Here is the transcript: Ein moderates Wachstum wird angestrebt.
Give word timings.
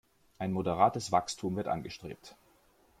Ein 0.39 0.51
moderates 0.51 1.11
Wachstum 1.11 1.55
wird 1.57 1.67
angestrebt. 1.67 2.35